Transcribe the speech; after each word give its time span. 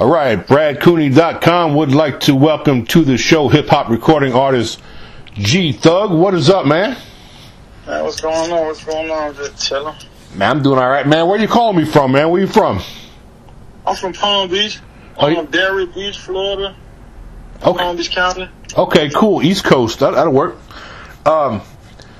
All 0.00 0.08
right, 0.08 0.38
BradCooney.com 0.38 1.74
would 1.74 1.92
like 1.92 2.20
to 2.20 2.34
welcome 2.34 2.86
to 2.86 3.04
the 3.04 3.18
show 3.18 3.48
hip 3.48 3.68
hop 3.68 3.90
recording 3.90 4.32
artist 4.32 4.80
G 5.34 5.72
Thug. 5.72 6.10
What 6.10 6.32
is 6.32 6.48
up, 6.48 6.64
man? 6.64 6.96
Man, 7.86 8.04
what's 8.04 8.18
going 8.18 8.50
on? 8.50 8.64
What's 8.64 8.82
going 8.82 9.10
on? 9.10 9.34
Just 9.34 9.68
chilling. 9.68 9.94
Man, 10.34 10.56
I'm 10.56 10.62
doing 10.62 10.78
all 10.78 10.88
right, 10.88 11.06
man. 11.06 11.28
Where 11.28 11.38
you 11.38 11.46
calling 11.46 11.76
me 11.76 11.84
from, 11.84 12.12
man? 12.12 12.30
Where 12.30 12.40
you 12.40 12.46
from? 12.46 12.80
I'm 13.86 13.94
from 13.94 14.14
Palm 14.14 14.48
Beach. 14.48 14.80
Oh, 15.18 15.26
I'm 15.26 15.32
you- 15.32 15.36
from 15.42 15.48
Delray 15.48 15.94
Beach, 15.94 16.16
Florida. 16.16 16.74
Okay. 17.62 17.78
Palm 17.78 17.98
Beach 17.98 18.10
County. 18.10 18.48
Okay, 18.74 19.10
cool. 19.10 19.42
East 19.42 19.64
Coast. 19.64 19.98
That, 19.98 20.12
that'll 20.12 20.32
work. 20.32 20.56
Um, 21.26 21.60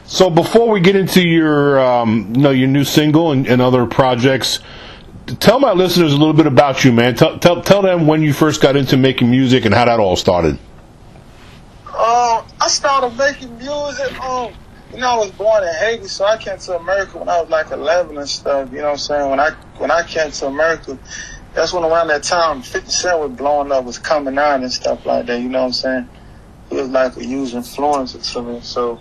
so 0.05 0.29
before 0.29 0.69
we 0.69 0.81
get 0.81 0.97
into 0.97 1.27
your, 1.27 1.81
um, 1.81 2.35
you 2.35 2.43
know, 2.43 2.51
your 2.51 2.69
new 2.69 2.85
single 2.85 3.33
and, 3.33 3.47
and 3.47 3.63
other 3.63 3.87
projects, 3.87 4.59
tell 5.37 5.61
my 5.61 5.73
listeners 5.73 6.13
a 6.13 6.17
little 6.17 6.35
bit 6.35 6.47
about 6.47 6.85
you, 6.85 6.93
man. 6.93 7.15
Tell, 7.15 7.39
tell, 7.39 7.63
tell 7.63 7.83
them 7.83 8.07
when 8.07 8.23
you 8.23 8.33
first 8.33 8.61
got 8.61 8.77
into 8.77 8.97
making 8.97 9.31
music 9.31 9.65
and 9.65 9.75
how 9.75 9.85
that 9.85 10.01
all 10.01 10.17
started. 10.17 10.59
Uh, 11.87 12.43
I 12.61 12.69
started 12.69 13.17
making 13.17 13.59
music. 13.59 14.21
Um, 14.21 14.53
you 14.93 14.99
know, 14.99 15.09
I 15.09 15.17
was 15.19 15.31
born 15.33 15.63
in 15.63 15.75
Haiti, 15.75 16.09
so 16.09 16.25
I 16.25 16.37
came 16.37 16.59
to 16.59 16.79
America 16.79 17.19
when 17.19 17.29
I 17.29 17.41
was 17.41 17.49
like 17.51 17.71
11 17.71 18.17
and 18.17 18.29
stuff. 18.29 18.71
You 18.73 18.79
know 18.79 18.85
what 18.85 18.91
I'm 18.93 18.99
saying? 18.99 19.31
When 19.31 19.41
I 19.41 19.51
when 19.79 19.91
I 19.91 20.03
came 20.03 20.31
to 20.31 20.47
America, 20.47 20.99
that's 21.55 21.73
when 21.73 21.85
around 21.85 22.09
that 22.09 22.23
time 22.23 22.63
50 22.63 22.91
Cent 22.91 23.19
was 23.19 23.33
blowing 23.33 23.71
up, 23.71 23.85
was 23.85 23.99
coming 23.99 24.39
on 24.39 24.63
and 24.63 24.73
stuff 24.73 25.07
like 25.07 25.27
that. 25.27 25.41
You 25.41 25.49
know 25.49 25.61
what 25.61 25.67
I'm 25.67 25.73
saying? 25.73 26.09
He 26.71 26.77
was 26.77 26.89
like 26.89 27.17
a 27.17 27.25
huge 27.25 27.55
influence 27.55 28.33
to 28.33 28.43
me. 28.43 28.61
So 28.63 29.01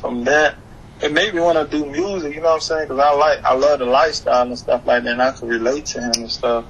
from 0.00 0.24
that, 0.24 0.56
it 1.02 1.12
made 1.12 1.34
me 1.34 1.40
want 1.40 1.58
to 1.58 1.78
do 1.78 1.86
music. 1.86 2.34
You 2.34 2.40
know 2.40 2.48
what 2.48 2.54
I'm 2.54 2.60
saying? 2.60 2.88
Because 2.88 2.98
I 2.98 3.12
like, 3.14 3.44
I 3.44 3.54
love 3.54 3.78
the 3.78 3.86
lifestyle 3.86 4.46
and 4.46 4.58
stuff 4.58 4.86
like 4.86 5.04
that, 5.04 5.12
and 5.12 5.22
I 5.22 5.32
could 5.32 5.48
relate 5.48 5.86
to 5.86 6.00
him 6.00 6.12
and 6.16 6.30
stuff. 6.30 6.64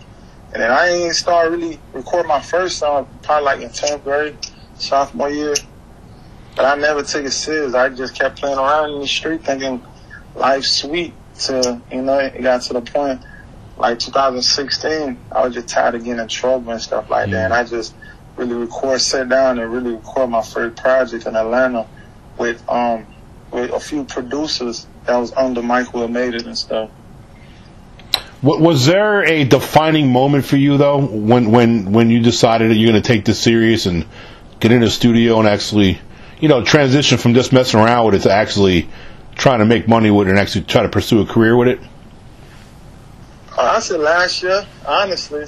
And 0.53 0.63
then 0.63 0.71
I 0.71 0.89
ain't 0.89 1.15
start 1.15 1.51
really 1.51 1.79
record 1.93 2.27
my 2.27 2.41
first 2.41 2.79
song 2.79 3.09
probably 3.23 3.45
like 3.45 3.61
in 3.61 3.69
10th 3.69 4.03
grade, 4.03 4.37
sophomore 4.75 5.31
year. 5.31 5.55
But 6.57 6.65
I 6.65 6.81
never 6.81 7.03
took 7.03 7.25
it 7.25 7.31
serious. 7.31 7.75
I 7.75 7.89
just 7.91 8.15
kept 8.15 8.41
playing 8.41 8.59
around 8.59 8.91
in 8.95 9.01
the 9.01 9.07
street 9.07 9.45
thinking 9.45 9.83
life's 10.35 10.71
sweet 10.71 11.15
to, 11.41 11.81
you 11.93 12.03
know, 12.03 12.19
it 12.19 12.43
got 12.43 12.63
to 12.63 12.73
the 12.73 12.81
point 12.81 13.21
like 13.81 13.99
2016, 13.99 15.19
I 15.33 15.45
was 15.45 15.55
just 15.55 15.69
tired 15.69 15.95
of 15.95 16.05
getting 16.05 16.21
in 16.21 16.29
trouble 16.29 16.71
and 16.71 16.81
stuff 16.81 17.09
like 17.09 17.31
that. 17.31 17.47
And 17.47 17.55
I 17.55 17.65
just 17.65 17.95
really 18.37 18.55
record, 18.55 19.01
sit 19.01 19.29
down 19.31 19.59
and 19.59 19.73
really 19.73 19.95
record 19.95 20.29
my 20.29 20.43
first 20.43 20.77
project 20.77 21.27
in 21.27 21.35
Atlanta 21.35 21.87
with, 22.37 22.63
um, 22.69 23.07
with 23.51 23.71
a 23.73 23.81
few 23.81 24.05
producers 24.05 24.87
that 25.07 25.17
was 25.17 25.33
under 25.33 25.63
Mike 25.63 25.93
Will 25.93 26.09
Made 26.09 26.35
It 26.35 26.47
and 26.47 26.57
stuff. 26.57 26.91
What, 28.41 28.61
was 28.61 28.87
there 28.87 29.23
a 29.23 29.45
defining 29.45 30.13
moment 30.13 30.47
for 30.47 30.57
you 30.57 30.79
though 30.79 30.99
when 30.99 31.51
when 31.51 31.93
when 31.93 32.11
you 32.11 32.21
decided 32.21 32.71
that 32.71 32.77
you're 32.77 32.91
going 32.91 33.03
to 33.03 33.07
take 33.07 33.25
this 33.27 33.39
serious 33.39 33.85
and 33.85 34.07
get 34.61 34.73
in 34.73 34.81
the 34.81 34.91
studio 34.91 35.39
and 35.39 35.49
actually, 35.49 36.01
you 36.41 36.49
know, 36.49 36.65
transition 36.65 37.19
from 37.19 37.35
just 37.35 37.53
messing 37.53 37.81
around 37.81 38.07
with 38.07 38.15
it 38.15 38.23
to 38.23 38.33
actually 38.33 38.89
trying 39.35 39.59
to 39.59 39.67
make 39.67 39.89
money 39.89 40.11
with 40.11 40.29
it 40.29 40.31
and 40.31 40.39
actually 40.39 40.65
try 40.65 40.83
to 40.83 40.89
pursue 40.89 41.21
a 41.21 41.27
career 41.27 41.57
with 41.57 41.69
it? 41.69 41.81
Uh, 43.57 43.75
I 43.77 43.81
said 43.81 44.01
last 44.01 44.43
year, 44.43 44.67
honestly. 44.87 45.47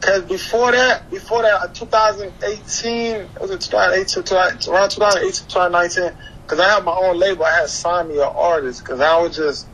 Cause 0.00 0.22
before 0.22 0.72
that, 0.72 1.08
before 1.10 1.42
that, 1.42 1.62
uh, 1.62 1.68
2018, 1.68 3.28
was 3.40 3.52
it 3.52 3.60
2018, 3.60 4.24
to- 4.24 4.70
around 4.70 4.90
2018, 4.90 5.30
2019, 5.48 6.10
cause 6.46 6.60
I 6.60 6.68
had 6.68 6.84
my 6.84 6.92
own 6.92 7.18
label, 7.18 7.44
I 7.44 7.60
had 7.60 7.68
signed 7.68 8.08
me 8.08 8.16
an 8.16 8.30
artist, 8.34 8.84
cause 8.84 9.00
I 9.00 9.20
was 9.20 9.36
just, 9.36 9.66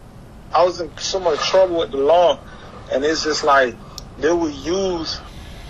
I 0.55 0.65
was 0.65 0.81
in 0.81 0.91
so 0.99 1.21
much 1.21 1.41
trouble 1.49 1.79
with 1.79 1.91
the 1.91 1.99
law, 1.99 2.39
and 2.93 3.05
it's 3.05 3.25
just 3.25 3.45
like, 3.45 3.75
they 4.19 4.33
would 4.33 4.55
use, 4.55 5.21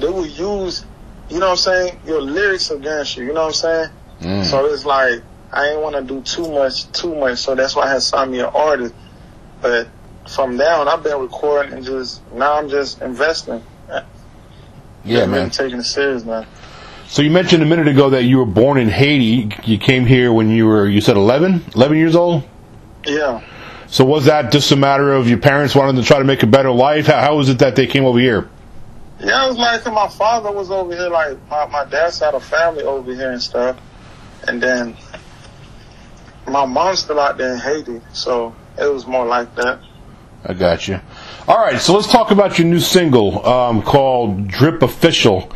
they 0.00 0.08
would 0.08 0.30
use, 0.30 0.84
you 1.28 1.38
know 1.38 1.46
what 1.46 1.52
I'm 1.52 1.56
saying, 1.56 2.00
your 2.06 2.22
lyrics 2.22 2.70
against 2.70 3.16
you, 3.16 3.26
you 3.26 3.32
know 3.32 3.42
what 3.42 3.48
I'm 3.48 3.52
saying? 3.52 3.90
Mm. 4.20 4.44
So 4.44 4.66
it's 4.66 4.84
like, 4.84 5.22
I 5.52 5.68
ain't 5.68 5.80
want 5.80 5.96
to 5.96 6.02
do 6.02 6.20
too 6.22 6.50
much, 6.50 6.90
too 6.92 7.14
much, 7.14 7.38
so 7.38 7.54
that's 7.54 7.74
why 7.74 7.84
I 7.84 7.90
had 7.90 8.02
signed 8.02 8.32
me 8.32 8.40
an 8.40 8.46
artist. 8.46 8.94
But 9.60 9.88
from 10.28 10.56
there 10.56 10.74
on, 10.74 10.88
I've 10.88 11.02
been 11.02 11.20
recording 11.20 11.72
and 11.72 11.84
just 11.84 12.20
now 12.32 12.58
I'm 12.58 12.68
just 12.68 13.00
investing. 13.00 13.62
Yeah, 15.04 15.26
man. 15.26 15.50
taking 15.50 15.78
it 15.78 15.84
serious, 15.84 16.24
man. 16.24 16.46
So 17.08 17.22
you 17.22 17.30
mentioned 17.30 17.62
a 17.62 17.66
minute 17.66 17.88
ago 17.88 18.10
that 18.10 18.24
you 18.24 18.36
were 18.36 18.46
born 18.46 18.76
in 18.78 18.88
Haiti. 18.88 19.50
You 19.64 19.78
came 19.78 20.04
here 20.04 20.30
when 20.30 20.50
you 20.50 20.66
were, 20.66 20.86
you 20.86 21.00
said 21.00 21.16
11, 21.16 21.64
11 21.74 21.96
years 21.96 22.14
old. 22.14 22.46
Yeah. 23.06 23.42
So 23.86 24.04
was 24.04 24.26
that 24.26 24.52
just 24.52 24.70
a 24.72 24.76
matter 24.76 25.14
of 25.14 25.26
your 25.26 25.38
parents 25.38 25.74
wanting 25.74 25.96
to 25.96 26.06
try 26.06 26.18
to 26.18 26.24
make 26.24 26.42
a 26.42 26.46
better 26.46 26.70
life? 26.70 27.06
How, 27.06 27.20
how 27.20 27.36
was 27.36 27.48
it 27.48 27.60
that 27.60 27.76
they 27.76 27.86
came 27.86 28.04
over 28.04 28.18
here? 28.18 28.50
Yeah, 29.20 29.46
it 29.46 29.48
was 29.48 29.56
like 29.56 29.84
my 29.86 30.08
father 30.08 30.52
was 30.52 30.70
over 30.70 30.94
here, 30.94 31.08
like 31.08 31.38
my, 31.48 31.66
my 31.66 31.86
dad 31.86 32.14
had 32.14 32.34
a 32.34 32.40
family 32.40 32.82
over 32.82 33.14
here 33.14 33.32
and 33.32 33.42
stuff. 33.42 33.80
And 34.46 34.62
then 34.62 34.94
my 36.46 36.66
mom's 36.66 37.00
still 37.00 37.18
out 37.18 37.38
there 37.38 37.54
in 37.54 37.58
Haiti, 37.58 38.02
so 38.12 38.54
it 38.78 38.92
was 38.92 39.06
more 39.06 39.26
like 39.26 39.54
that. 39.56 39.80
I 40.44 40.52
got 40.52 40.86
you. 40.86 41.00
All 41.48 41.58
right, 41.58 41.80
so 41.80 41.94
let's 41.94 42.12
talk 42.12 42.30
about 42.30 42.58
your 42.58 42.68
new 42.68 42.78
single 42.78 43.44
um, 43.44 43.82
called 43.82 44.46
"Drip 44.46 44.82
Official," 44.82 45.50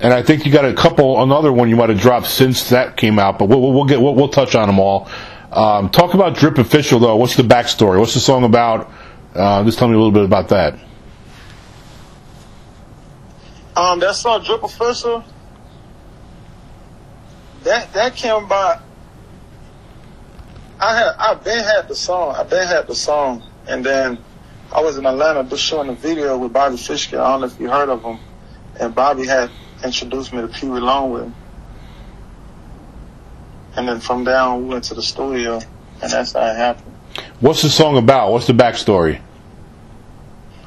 and 0.00 0.12
I 0.12 0.22
think 0.22 0.44
you 0.44 0.52
got 0.52 0.64
a 0.64 0.74
couple, 0.74 1.22
another 1.22 1.52
one 1.52 1.70
you 1.70 1.76
might 1.76 1.88
have 1.88 2.00
dropped 2.00 2.26
since 2.26 2.70
that 2.70 2.96
came 2.96 3.18
out, 3.18 3.38
but 3.38 3.48
we'll, 3.48 3.72
we'll, 3.72 3.84
get 3.84 4.00
we'll, 4.00 4.14
we'll 4.14 4.28
touch 4.28 4.54
on 4.54 4.68
them 4.68 4.78
all. 4.78 5.08
Um, 5.50 5.88
talk 5.88 6.12
about 6.14 6.34
"Drip 6.36 6.58
Official" 6.58 6.98
though. 6.98 7.16
What's 7.16 7.36
the 7.36 7.42
backstory? 7.42 7.98
What's 7.98 8.14
the 8.14 8.20
song 8.20 8.44
about? 8.44 8.90
Uh, 9.34 9.64
just 9.64 9.78
tell 9.78 9.88
me 9.88 9.94
a 9.94 9.96
little 9.96 10.12
bit 10.12 10.24
about 10.24 10.48
that. 10.48 10.78
Um, 13.74 14.00
that 14.00 14.16
song 14.16 14.42
Drip 14.42 14.62
Official, 14.62 15.24
that 17.62 17.92
that 17.94 18.16
came 18.16 18.44
about. 18.44 18.82
I 20.78 20.94
had 20.94 21.14
I 21.18 21.34
been 21.34 21.64
had 21.64 21.88
the 21.88 21.94
song. 21.94 22.34
I 22.34 22.42
been 22.42 22.66
had 22.66 22.86
the 22.86 22.94
song, 22.94 23.42
and 23.66 23.84
then 23.84 24.18
I 24.72 24.82
was 24.82 24.98
in 24.98 25.06
Atlanta 25.06 25.44
just 25.44 25.62
showing 25.62 25.88
a 25.88 25.94
video 25.94 26.36
with 26.36 26.52
Bobby 26.52 26.76
Fishscale. 26.76 27.20
I 27.20 27.30
don't 27.30 27.40
know 27.40 27.46
if 27.46 27.58
you 27.58 27.70
heard 27.70 27.88
of 27.88 28.02
him, 28.02 28.18
and 28.78 28.94
Bobby 28.94 29.26
had 29.26 29.50
introduced 29.84 30.32
me 30.32 30.40
to 30.42 30.48
Peewee 30.48 30.80
Longway. 30.80 31.32
And 33.76 33.88
then 33.88 34.00
from 34.00 34.24
there 34.24 34.38
on, 34.38 34.62
we 34.62 34.68
went 34.70 34.84
to 34.84 34.94
the 34.94 35.02
studio, 35.02 35.60
and 36.02 36.10
that's 36.12 36.32
how 36.32 36.46
it 36.46 36.56
happened. 36.56 36.94
What's 37.40 37.62
the 37.62 37.68
song 37.68 37.96
about? 37.98 38.32
What's 38.32 38.46
the 38.46 38.52
backstory? 38.54 39.20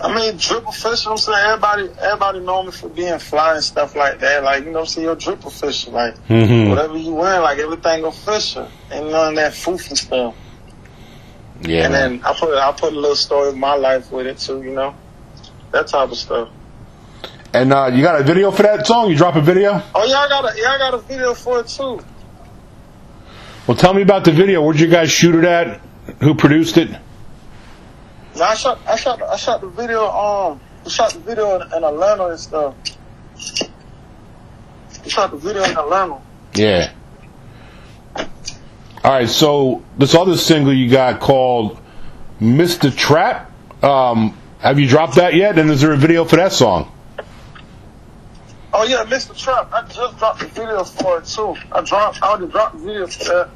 I 0.02 0.16
mean, 0.16 0.38
drip 0.38 0.66
official. 0.68 1.12
I'm 1.12 1.18
saying 1.18 1.38
everybody, 1.46 1.90
everybody 2.00 2.40
know 2.40 2.64
me 2.64 2.72
for 2.72 2.88
being 2.88 3.20
fly 3.20 3.56
and 3.56 3.64
stuff 3.64 3.96
like 3.96 4.20
that. 4.20 4.44
Like 4.44 4.64
you 4.64 4.72
know, 4.72 4.86
see 4.86 5.02
your 5.02 5.16
drip 5.16 5.46
official. 5.46 5.92
Like 5.92 6.16
Mhm. 6.28 6.70
whatever 6.70 6.98
you 6.98 7.14
wear, 7.14 7.42
like 7.42 7.58
everything 7.60 8.06
official. 8.06 8.70
Ain't 8.92 9.10
none 9.10 9.30
of 9.30 9.36
that 9.36 9.52
foofy 9.52 9.98
stuff. 9.98 10.36
Yeah, 11.62 11.84
and 11.84 11.94
man. 11.94 12.20
then 12.20 12.22
I 12.26 12.34
put, 12.34 12.58
I 12.58 12.72
put 12.72 12.94
a 12.94 12.96
little 12.96 13.16
story 13.16 13.50
of 13.50 13.58
my 13.58 13.74
life 13.74 14.10
with 14.12 14.26
it 14.28 14.38
too. 14.38 14.62
You 14.62 14.72
know, 14.72 14.96
that 15.72 15.88
type 15.88 16.10
of 16.12 16.18
stuff. 16.18 16.48
And 17.54 17.74
uh, 17.74 17.90
you 17.94 18.04
got 18.04 18.20
a 18.20 18.24
video 18.24 18.52
for 18.52 18.64
that 18.64 18.86
song? 18.86 19.10
You 19.10 19.16
drop 19.16 19.36
a 19.36 19.42
video? 19.42 19.82
Oh 19.96 20.06
yeah, 20.06 20.20
I 20.20 20.30
got 20.30 20.54
a, 20.54 20.58
yeah, 20.60 20.72
I 20.72 20.78
got 20.78 20.94
a 20.94 21.00
video 21.00 21.34
for 21.34 21.60
it 21.60 21.68
too. 21.68 22.00
Well, 23.68 23.78
tell 23.78 23.94
me 23.94 24.02
about 24.02 24.26
the 24.26 24.32
video. 24.32 24.64
Where'd 24.64 24.80
you 24.80 24.88
guys 24.88 25.12
shoot 25.12 25.36
it 25.36 25.44
at? 25.44 25.82
Who 26.22 26.36
produced 26.36 26.78
it? 26.78 26.90
Now 26.90 27.00
I 28.44 28.56
shot, 28.56 28.80
I 28.88 28.96
shot, 28.96 29.22
I 29.22 29.36
shot 29.36 29.62
the 29.62 29.68
video. 29.68 30.06
Um, 30.06 30.60
I 30.86 30.90
shot 30.90 31.14
the 31.14 31.20
video 31.20 31.56
in, 31.56 31.74
in 31.74 31.84
Atlanta 31.84 32.28
and 32.28 32.40
stuff. 32.40 32.76
I 35.04 35.08
shot 35.08 35.32
the 35.32 35.38
video 35.38 35.64
in 35.64 35.72
Atlanta. 35.72 36.22
Yeah. 36.54 36.94
All 38.16 39.12
right, 39.12 39.30
so 39.30 39.84
this 39.98 40.14
other 40.14 40.36
single 40.38 40.74
you 40.74 40.90
got 40.90 41.20
called 41.20 41.80
"Mr. 42.42 42.96
Trap." 42.96 43.52
Um, 43.84 44.38
have 44.60 44.80
you 44.80 44.88
dropped 44.88 45.16
that 45.16 45.36
yet? 45.36 45.58
And 45.58 45.70
is 45.70 45.82
there 45.82 45.94
a 45.94 45.98
video 45.98 46.26
for 46.26 46.36
that 46.36 46.52
song? 46.52 46.92
Oh 48.80 48.86
yeah, 48.86 49.04
Mr. 49.04 49.38
Trap. 49.38 49.74
I 49.74 49.82
just 49.90 50.18
dropped 50.20 50.40
the 50.40 50.48
video 50.48 50.86
for 50.86 51.18
it 51.18 51.26
too. 51.26 51.54
I 51.70 51.82
dropped. 51.82 52.24
I 52.24 52.30
already 52.30 52.50
dropped 52.50 52.78
the 52.78 52.86
video 52.86 53.08
for 53.08 53.24
that. 53.26 53.50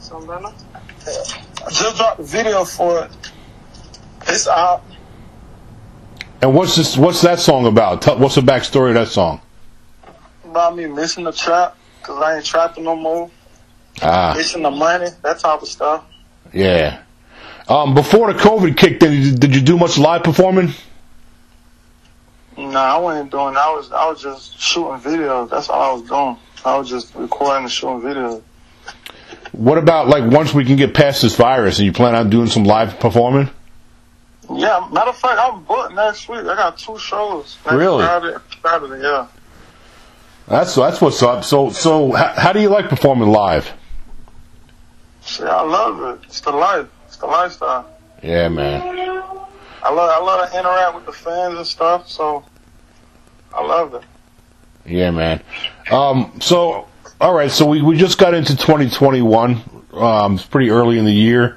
Something 0.00 0.28
like. 0.28 0.54
I 1.64 1.70
just 1.70 1.96
dropped 1.96 2.16
the 2.16 2.24
video 2.24 2.64
for 2.64 3.04
it. 3.04 3.12
It's 4.26 4.48
out. 4.48 4.82
And 6.42 6.52
what's 6.52 6.74
this? 6.74 6.96
What's 6.96 7.22
that 7.22 7.38
song 7.38 7.66
about? 7.66 8.02
Tell, 8.02 8.18
what's 8.18 8.34
the 8.34 8.40
backstory 8.40 8.88
of 8.88 8.94
that 8.94 9.06
song? 9.06 9.40
About 10.44 10.74
me 10.74 10.86
missing 10.86 11.22
the 11.22 11.32
trap 11.32 11.76
because 12.00 12.20
I 12.20 12.34
ain't 12.34 12.44
trapping 12.44 12.82
no 12.82 12.96
more. 12.96 13.30
Ah, 14.02 14.34
Missing 14.36 14.62
the 14.62 14.70
money, 14.72 15.10
that 15.22 15.38
type 15.38 15.62
of 15.62 15.68
stuff. 15.68 16.04
yeah. 16.52 17.02
Um, 17.68 17.94
before 17.94 18.32
the 18.32 18.38
COVID 18.38 18.76
kicked 18.76 19.04
in, 19.04 19.36
did 19.36 19.54
you 19.54 19.60
do 19.60 19.76
much 19.78 19.96
live 19.96 20.24
performing? 20.24 20.72
Nah, 22.56 22.96
I 22.96 22.98
wasn't 22.98 23.30
doing. 23.30 23.56
I 23.56 23.70
was. 23.72 23.92
I 23.92 24.08
was 24.08 24.22
just 24.22 24.58
shooting 24.58 24.98
videos. 25.00 25.50
That's 25.50 25.68
all 25.68 25.82
I 25.82 25.92
was 25.92 26.08
doing. 26.08 26.36
I 26.64 26.78
was 26.78 26.88
just 26.88 27.14
recording 27.14 27.64
and 27.64 27.72
shooting 27.72 28.00
videos. 28.00 28.42
What 29.52 29.78
about 29.78 30.08
like 30.08 30.30
once 30.30 30.54
we 30.54 30.64
can 30.64 30.76
get 30.76 30.94
past 30.94 31.22
this 31.22 31.36
virus 31.36 31.78
and 31.78 31.86
you 31.86 31.92
plan 31.92 32.14
on 32.14 32.30
doing 32.30 32.46
some 32.46 32.64
live 32.64 32.98
performing? 32.98 33.50
Yeah, 34.52 34.88
matter 34.92 35.10
of 35.10 35.16
fact, 35.16 35.38
I'm 35.40 35.64
booked 35.64 35.94
next 35.94 36.28
week. 36.28 36.40
I 36.40 36.54
got 36.54 36.78
two 36.78 36.98
shows. 36.98 37.58
Really? 37.70 38.04
Friday, 38.04 38.36
Saturday, 38.62 39.02
yeah. 39.02 39.26
That's 40.46 40.74
that's 40.74 41.00
what's 41.00 41.22
up. 41.22 41.44
So 41.44 41.70
so 41.70 42.12
how, 42.12 42.32
how 42.36 42.52
do 42.52 42.60
you 42.60 42.68
like 42.68 42.88
performing 42.88 43.28
live? 43.28 43.70
See, 45.22 45.44
I 45.44 45.62
love 45.62 46.18
it. 46.20 46.24
It's 46.26 46.40
the 46.40 46.52
life. 46.52 46.86
It's 47.06 47.16
the 47.16 47.26
lifestyle. 47.26 47.90
Yeah, 48.22 48.48
man. 48.48 49.05
I 49.86 49.92
love 49.92 50.10
I 50.10 50.24
love 50.24 50.50
to 50.50 50.58
interact 50.58 50.96
with 50.96 51.06
the 51.06 51.12
fans 51.12 51.58
and 51.58 51.66
stuff, 51.66 52.08
so 52.08 52.44
I 53.54 53.64
love 53.64 53.94
it. 53.94 54.02
Yeah, 54.84 55.12
man. 55.12 55.44
Um, 55.92 56.40
so 56.40 56.88
all 57.20 57.32
right, 57.32 57.48
so 57.48 57.66
we, 57.66 57.82
we 57.82 57.96
just 57.96 58.18
got 58.18 58.34
into 58.34 58.56
2021. 58.56 59.62
Um, 59.92 60.34
it's 60.34 60.44
pretty 60.44 60.70
early 60.70 60.98
in 60.98 61.04
the 61.04 61.12
year. 61.12 61.56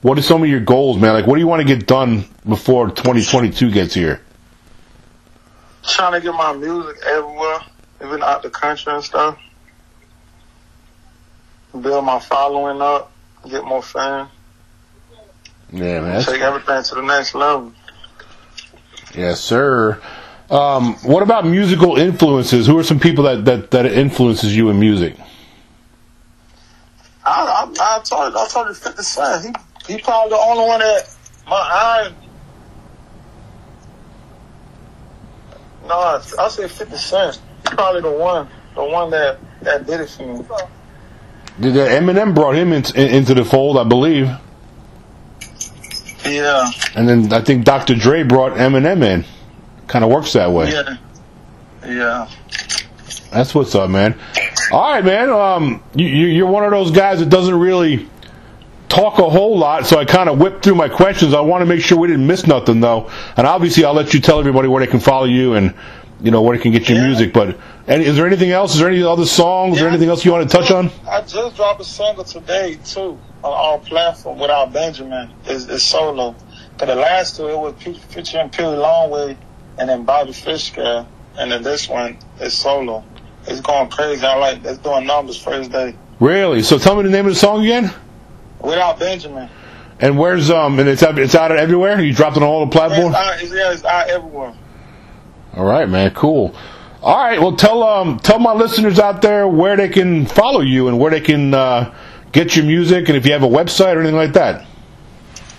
What 0.00 0.16
are 0.16 0.22
some 0.22 0.42
of 0.42 0.48
your 0.48 0.60
goals, 0.60 0.96
man? 0.96 1.12
Like, 1.12 1.26
what 1.26 1.34
do 1.34 1.40
you 1.40 1.46
want 1.46 1.60
to 1.60 1.68
get 1.68 1.86
done 1.86 2.24
before 2.48 2.88
2022 2.88 3.70
gets 3.70 3.92
here? 3.92 4.22
Trying 5.82 6.12
to 6.12 6.20
get 6.22 6.32
my 6.32 6.54
music 6.54 6.96
everywhere, 7.04 7.58
even 8.02 8.22
out 8.22 8.42
the 8.42 8.48
country 8.48 8.94
and 8.94 9.04
stuff. 9.04 9.38
Build 11.78 12.06
my 12.06 12.20
following 12.20 12.80
up, 12.80 13.12
get 13.50 13.64
more 13.66 13.82
fans, 13.82 14.30
Yeah, 15.72 16.00
man. 16.00 16.22
Take 16.22 16.40
everything 16.40 16.82
to 16.82 16.94
the 16.94 17.02
next 17.02 17.34
level. 17.34 17.72
yes, 19.14 19.40
sir. 19.40 20.00
Um, 20.48 20.94
what 21.02 21.22
about 21.22 21.44
musical 21.44 21.96
influences? 21.96 22.66
Who 22.66 22.78
are 22.78 22.84
some 22.84 23.00
people 23.00 23.24
that, 23.24 23.44
that, 23.46 23.70
that 23.72 23.86
influences 23.86 24.56
you 24.56 24.70
in 24.70 24.78
music? 24.78 25.16
I, 27.24 27.66
I, 27.80 27.96
I 27.96 28.02
told 28.04 28.36
I 28.36 28.46
told 28.46 28.68
you 28.68 28.74
50 28.74 29.02
Cent. 29.02 29.56
He 29.86 29.94
he 29.94 30.00
probably 30.00 30.30
the 30.30 30.38
only 30.38 30.64
one 30.64 30.78
that 30.78 31.16
my 31.48 31.56
eye. 31.56 32.12
No, 35.88 35.94
I, 35.94 36.22
I 36.38 36.48
say 36.48 36.68
50 36.68 36.96
Cent. 36.96 37.40
He 37.68 37.74
probably 37.74 38.02
the 38.02 38.12
one, 38.12 38.48
the 38.76 38.84
one 38.84 39.10
that 39.10 39.38
that 39.62 39.86
did 39.86 40.00
it 40.00 40.10
for 40.10 40.22
me. 40.22 40.44
Did 41.58 41.76
uh, 41.76 41.88
Eminem 41.88 42.34
brought 42.34 42.54
him 42.54 42.72
in, 42.72 42.84
in, 42.94 43.08
into 43.08 43.34
the 43.34 43.44
fold, 43.44 43.78
I 43.78 43.84
believe, 43.84 44.30
Yeah, 46.30 46.70
and 46.94 47.08
then 47.08 47.32
I 47.32 47.40
think 47.40 47.64
Dr. 47.64 47.94
Dre 47.94 48.22
brought 48.22 48.52
Eminem 48.52 49.02
in. 49.02 49.24
Kind 49.86 50.04
of 50.04 50.10
works 50.10 50.32
that 50.32 50.50
way. 50.50 50.70
yeah, 50.72 50.96
yeah. 51.86 52.28
That's 53.30 53.54
what's 53.54 53.74
up, 53.74 53.90
man. 53.90 54.18
All 54.72 54.92
right, 54.92 55.04
man. 55.04 55.30
Um, 55.30 55.82
you, 55.94 56.06
you- 56.06 56.26
you're 56.28 56.46
one 56.46 56.64
of 56.64 56.70
those 56.70 56.90
guys 56.90 57.20
that 57.20 57.28
doesn't 57.28 57.54
really 57.58 58.08
talk 58.88 59.18
a 59.18 59.28
whole 59.28 59.58
lot, 59.58 59.86
so 59.86 59.98
I 59.98 60.04
kind 60.04 60.28
of 60.28 60.38
whipped 60.38 60.64
through 60.64 60.74
my 60.76 60.88
questions. 60.88 61.34
I 61.34 61.40
want 61.40 61.62
to 61.62 61.66
make 61.66 61.82
sure 61.82 61.98
we 61.98 62.08
didn't 62.08 62.26
miss 62.26 62.46
nothing, 62.46 62.80
though. 62.80 63.10
And 63.36 63.46
obviously, 63.46 63.84
I'll 63.84 63.94
let 63.94 64.14
you 64.14 64.20
tell 64.20 64.38
everybody 64.40 64.68
where 64.68 64.84
they 64.84 64.90
can 64.90 65.00
follow 65.00 65.26
you 65.26 65.54
and 65.54 65.74
you 66.20 66.30
know 66.30 66.42
where 66.42 66.56
they 66.56 66.62
can 66.62 66.72
get 66.72 66.88
your 66.88 66.98
Yeah. 66.98 67.06
music. 67.06 67.32
But 67.32 67.56
any, 67.86 68.04
is 68.06 68.16
there 68.16 68.26
anything 68.26 68.50
else? 68.50 68.74
Is 68.74 68.80
there 68.80 68.88
any 68.88 69.02
other 69.02 69.26
songs 69.26 69.78
or 69.78 69.84
Yeah, 69.84 69.88
anything 69.90 70.08
else 70.08 70.24
you 70.24 70.32
want 70.32 70.48
to 70.50 70.56
touch 70.56 70.70
on? 70.70 70.90
I 71.08 71.20
just 71.22 71.56
dropped 71.56 71.80
a 71.80 71.84
single 71.84 72.24
today 72.24 72.78
too 72.84 73.18
on 73.44 73.52
all 73.52 73.78
platforms 73.78 74.40
without 74.40 74.72
Benjamin. 74.72 75.30
It's, 75.44 75.66
it's 75.66 75.84
solo. 75.84 76.34
Cause 76.78 76.88
the 76.88 76.94
last 76.94 77.36
two 77.36 77.48
it 77.48 77.58
was 77.58 77.74
fe- 77.78 77.94
featuring 77.94 78.50
Peewee 78.50 78.76
Longway 78.76 79.36
and 79.78 79.88
then 79.88 80.04
Bobby 80.04 80.32
Fishscale, 80.32 81.06
and 81.38 81.50
then 81.52 81.62
this 81.62 81.88
one 81.88 82.18
is 82.40 82.54
solo. 82.54 83.04
It's 83.46 83.60
going 83.60 83.88
crazy. 83.90 84.24
I 84.26 84.36
like 84.36 84.64
it's 84.64 84.78
doing 84.78 85.06
numbers 85.06 85.40
first 85.40 85.70
day 85.70 85.94
Really? 86.18 86.62
So 86.62 86.78
tell 86.78 86.96
me 86.96 87.02
the 87.02 87.10
name 87.10 87.26
of 87.26 87.32
the 87.32 87.38
song 87.38 87.62
again. 87.62 87.92
without 88.60 88.98
Benjamin. 88.98 89.48
And 90.00 90.18
where's 90.18 90.50
um? 90.50 90.78
And 90.78 90.88
it's 90.88 91.02
out, 91.02 91.18
it's 91.18 91.34
out 91.34 91.52
everywhere. 91.52 92.00
You 92.00 92.12
dropped 92.12 92.36
it 92.36 92.42
on 92.42 92.48
all 92.48 92.60
the 92.60 92.66
It's 92.66 92.76
platforms. 92.76 93.14
out, 93.14 93.40
it's, 93.42 93.52
yeah, 93.52 93.72
it's 93.72 93.84
out 93.84 94.08
everywhere. 94.08 94.52
All 95.54 95.64
right, 95.64 95.88
man. 95.88 96.12
Cool. 96.12 96.54
All 97.02 97.16
right. 97.16 97.40
Well, 97.40 97.56
tell 97.56 97.82
um 97.82 98.18
tell 98.18 98.38
my 98.38 98.52
listeners 98.52 98.98
out 98.98 99.22
there 99.22 99.46
where 99.46 99.76
they 99.76 99.88
can 99.88 100.26
follow 100.26 100.60
you 100.60 100.88
and 100.88 100.98
where 100.98 101.10
they 101.10 101.20
can 101.20 101.54
uh, 101.54 101.94
get 102.32 102.56
your 102.56 102.64
music, 102.64 103.08
and 103.08 103.16
if 103.16 103.24
you 103.26 103.32
have 103.32 103.42
a 103.42 103.48
website 103.48 103.96
or 103.96 104.00
anything 104.00 104.16
like 104.16 104.32
that. 104.34 104.66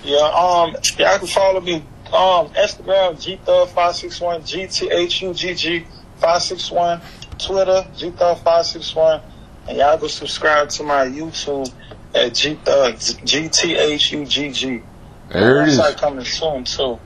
Yeah, 0.03 0.17
um, 0.17 0.75
I 0.99 1.17
can 1.17 1.27
follow 1.27 1.59
me. 1.59 1.83
Um, 2.07 2.47
Instagram, 2.53 3.17
GThug561, 3.45 4.47
G-T-H-U-G-G 4.47 5.79
561, 6.19 7.01
Twitter, 7.37 7.85
GThug561, 7.97 9.21
and 9.67 9.77
y'all 9.77 9.97
go 9.97 10.07
subscribe 10.07 10.69
to 10.69 10.83
my 10.83 11.05
YouTube 11.05 11.69
at 12.15 12.31
GThug, 12.31 13.25
G-T-H-U-G-G. 13.25 14.81
There 15.29 15.63
it 15.63 15.67
is. 15.67 15.95
Coming 15.95 16.23
soon, 16.23 16.63
too. 16.63 16.97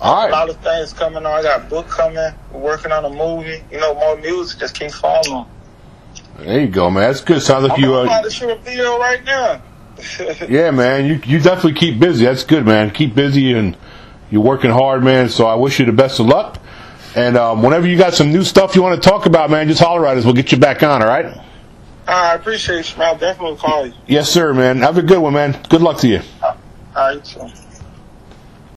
All 0.00 0.28
A 0.28 0.30
lot 0.30 0.50
of 0.50 0.56
things 0.58 0.92
coming 0.92 1.24
on. 1.24 1.26
I 1.26 1.42
got 1.42 1.62
a 1.62 1.64
book 1.64 1.88
coming. 1.88 2.18
We're 2.52 2.60
working 2.60 2.92
on 2.92 3.04
a 3.04 3.10
movie. 3.10 3.62
You 3.70 3.78
know, 3.80 3.94
more 3.94 4.16
music. 4.16 4.60
Just 4.60 4.78
keep 4.78 4.90
following. 4.90 5.46
There 6.38 6.60
you 6.60 6.68
go, 6.68 6.90
man. 6.90 7.04
That's 7.04 7.22
good. 7.22 7.40
Sounds 7.42 7.62
like 7.62 7.78
I'm 7.78 7.80
you. 7.84 7.94
about 7.94 8.20
Uh, 8.20 8.22
to 8.24 8.30
shoot 8.30 8.50
a 8.50 8.56
video 8.56 8.98
right 8.98 9.24
now. 9.24 9.62
yeah, 10.48 10.70
man. 10.70 11.06
You 11.06 11.14
you 11.24 11.40
definitely 11.40 11.72
keep 11.74 11.98
busy. 11.98 12.26
That's 12.26 12.44
good, 12.44 12.66
man. 12.66 12.90
Keep 12.90 13.14
busy 13.14 13.54
and 13.54 13.76
you're 14.30 14.42
working 14.42 14.70
hard, 14.70 15.02
man. 15.02 15.30
So 15.30 15.46
I 15.46 15.54
wish 15.54 15.78
you 15.80 15.86
the 15.86 15.92
best 15.92 16.20
of 16.20 16.26
luck. 16.26 16.58
And 17.14 17.38
um, 17.38 17.62
whenever 17.62 17.86
you 17.86 17.96
got 17.96 18.12
some 18.12 18.30
new 18.30 18.44
stuff 18.44 18.76
you 18.76 18.82
want 18.82 19.02
to 19.02 19.08
talk 19.08 19.24
about, 19.24 19.48
man, 19.48 19.66
just 19.68 19.80
holler 19.80 20.06
at 20.06 20.18
us. 20.18 20.24
We'll 20.26 20.34
get 20.34 20.52
you 20.52 20.58
back 20.58 20.82
on. 20.82 21.00
All 21.00 21.08
right. 21.08 21.34
I 22.06 22.34
appreciate 22.34 22.92
you, 22.92 22.98
man. 22.98 23.08
I'll 23.08 23.16
definitely 23.18 23.56
call 23.56 23.86
you. 23.86 23.94
Yes, 24.06 24.28
sir, 24.28 24.52
man. 24.52 24.78
Have 24.82 24.98
a 24.98 25.02
good 25.02 25.18
one, 25.18 25.32
man. 25.32 25.58
Good 25.70 25.80
luck 25.80 25.96
to 26.00 26.08
you. 26.08 26.20
All 26.42 26.54
right. 26.94 27.36